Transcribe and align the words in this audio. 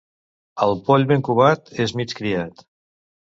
El 0.67 0.71
poll 0.87 1.05
ben 1.11 1.21
covat 1.27 1.69
és 1.85 1.95
mig 2.01 2.17
criat. 2.21 2.67